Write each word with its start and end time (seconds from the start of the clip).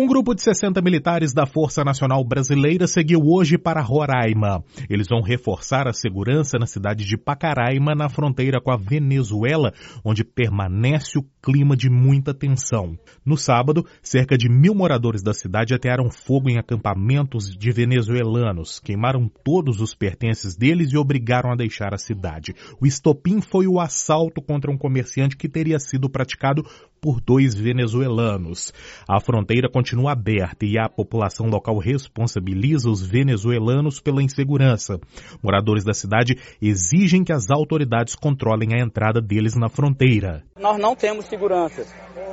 Um 0.00 0.06
grupo 0.06 0.32
de 0.32 0.40
60 0.42 0.80
militares 0.80 1.34
da 1.34 1.44
Força 1.44 1.82
Nacional 1.82 2.22
Brasileira 2.22 2.86
seguiu 2.86 3.18
hoje 3.20 3.58
para 3.58 3.82
Roraima. 3.82 4.62
Eles 4.88 5.08
vão 5.08 5.20
reforçar 5.20 5.88
a 5.88 5.92
segurança 5.92 6.56
na 6.56 6.66
cidade 6.66 7.04
de 7.04 7.18
Pacaraima, 7.18 7.96
na 7.96 8.08
fronteira 8.08 8.60
com 8.60 8.70
a 8.70 8.76
Venezuela, 8.76 9.72
onde 10.04 10.22
permanece 10.22 11.18
o 11.18 11.24
clima 11.48 11.74
de 11.74 11.88
muita 11.88 12.34
tensão. 12.34 12.98
No 13.24 13.34
sábado, 13.34 13.82
cerca 14.02 14.36
de 14.36 14.50
mil 14.50 14.74
moradores 14.74 15.22
da 15.22 15.32
cidade 15.32 15.72
atearam 15.72 16.10
fogo 16.10 16.50
em 16.50 16.58
acampamentos 16.58 17.56
de 17.56 17.72
venezuelanos, 17.72 18.78
queimaram 18.78 19.30
todos 19.42 19.80
os 19.80 19.94
pertences 19.94 20.54
deles 20.54 20.92
e 20.92 20.98
obrigaram 20.98 21.50
a 21.50 21.56
deixar 21.56 21.94
a 21.94 21.96
cidade. 21.98 22.54
O 22.78 22.86
estopim 22.86 23.40
foi 23.40 23.66
o 23.66 23.80
assalto 23.80 24.42
contra 24.42 24.70
um 24.70 24.76
comerciante 24.76 25.38
que 25.38 25.48
teria 25.48 25.78
sido 25.78 26.10
praticado 26.10 26.66
por 27.00 27.20
dois 27.20 27.54
venezuelanos. 27.54 28.72
A 29.08 29.20
fronteira 29.20 29.70
continua 29.70 30.12
aberta 30.12 30.66
e 30.66 30.78
a 30.78 30.88
população 30.88 31.46
local 31.46 31.78
responsabiliza 31.78 32.90
os 32.90 33.06
venezuelanos 33.06 34.00
pela 34.00 34.22
insegurança. 34.22 35.00
Moradores 35.42 35.84
da 35.84 35.94
cidade 35.94 36.36
exigem 36.60 37.24
que 37.24 37.32
as 37.32 37.50
autoridades 37.50 38.14
controlem 38.14 38.74
a 38.74 38.84
entrada 38.84 39.20
deles 39.20 39.54
na 39.56 39.68
fronteira. 39.68 40.44
Nós 40.58 40.78
não 40.78 40.96
temos 40.96 41.26
segurança. 41.26 41.86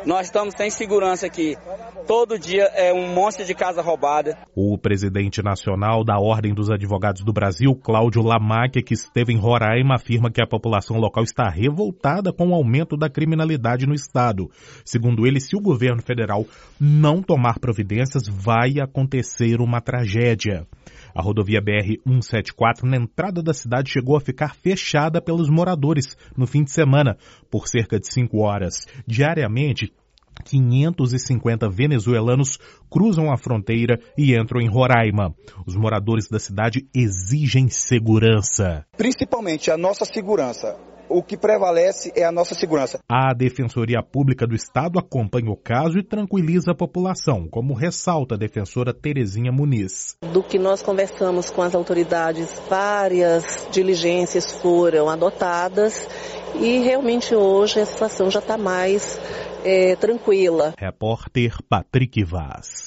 Nós 0.06 0.28
estamos 0.28 0.54
sem 0.58 0.70
segurança 0.70 1.26
aqui. 1.26 1.56
Todo 2.08 2.38
dia 2.38 2.64
é 2.76 2.94
um 2.94 3.14
monte 3.14 3.44
de 3.44 3.54
casa 3.54 3.82
roubada. 3.82 4.38
O 4.56 4.78
presidente 4.78 5.42
nacional 5.44 6.04
da 6.04 6.20
Ordem 6.20 6.54
dos 6.54 6.70
Advogados 6.70 7.24
do 7.24 7.34
Brasil, 7.34 7.76
Cláudio 7.76 8.22
Lamaque, 8.22 8.84
que 8.84 8.94
esteve 8.94 9.34
em 9.34 9.38
Roraima, 9.38 9.96
afirma 9.96 10.32
que 10.32 10.42
a 10.42 10.48
população 10.48 10.98
local 10.98 11.24
está 11.24 11.50
revoltada 11.50 12.32
com 12.32 12.50
o 12.50 12.54
aumento 12.54 12.96
da 12.96 13.10
criminalidade 13.10 13.88
no 13.88 13.94
estado. 13.94 14.50
Segundo 14.84 15.26
ele, 15.26 15.40
se 15.40 15.56
o 15.56 15.62
governo 15.62 16.02
federal 16.02 16.46
não 16.80 17.22
tomar 17.22 17.60
providências, 17.60 18.28
vai 18.28 18.80
acontecer 18.80 19.60
uma 19.60 19.82
tragédia. 19.82 20.68
A 21.16 21.22
rodovia 21.22 21.62
BR-174 21.62 22.84
na 22.84 22.98
entrada 22.98 23.42
da 23.42 23.54
cidade 23.54 23.90
chegou 23.90 24.18
a 24.18 24.22
ficar 24.22 24.54
fechada 24.54 25.22
pelos 25.22 25.50
moradores 25.50 26.18
no 26.36 26.46
fim 26.46 26.62
de 26.62 26.72
semana 26.72 27.18
por 27.50 27.70
cerca 27.70 27.98
de 27.98 28.12
cinco 28.12 28.40
horas. 28.40 28.86
Diariamente, 29.08 29.94
550 30.44 31.70
venezuelanos 31.70 32.60
cruzam 32.90 33.32
a 33.32 33.38
fronteira 33.38 33.98
e 34.18 34.36
entram 34.36 34.60
em 34.60 34.68
Roraima. 34.68 35.34
Os 35.66 35.78
moradores 35.78 36.28
da 36.28 36.38
cidade 36.38 36.86
exigem 36.94 37.70
segurança. 37.70 38.86
Principalmente 38.98 39.72
a 39.72 39.78
nossa 39.78 40.04
segurança 40.04 40.78
o 41.10 41.22
que 41.24 41.38
prevalece 41.38 42.12
é 42.16 42.24
a 42.24 42.32
nossa 42.32 42.56
segurança. 42.56 43.00
A 43.10 43.34
Defensoria 43.34 44.02
Pública 44.02 44.46
do 44.48 44.56
Estado 44.56 45.00
acompanha 45.00 45.52
o 45.52 45.58
caso 45.58 45.98
e 45.98 46.04
tranquiliza 46.04 46.72
a 46.72 46.76
população, 46.76 47.48
como 47.50 47.74
ressalta 47.74 48.36
a 48.36 48.38
defensora 48.38 48.94
Terezinha 48.94 49.52
Muniz. 49.52 50.18
Do 50.32 50.44
que 50.44 50.58
nós 50.58 50.82
conversamos 50.82 51.50
com 51.50 51.62
as 51.62 51.76
autoridades, 51.76 52.62
várias 52.70 53.68
diligências 53.72 54.52
foram 54.62 55.10
adotadas 55.10 56.08
e 56.56 56.80
realmente 56.80 57.36
hoje 57.36 57.80
a 57.80 57.86
situação 57.86 58.30
já 58.30 58.40
está 58.40 58.58
mais 58.58 59.20
é, 59.64 59.96
tranquila. 59.96 60.74
Repórter 60.78 61.58
Patrick 61.68 62.24
Vaz. 62.24 62.86